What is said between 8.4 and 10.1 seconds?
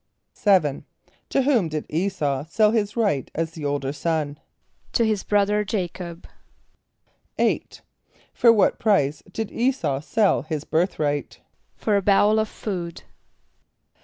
what price did [=E]´s[a:]u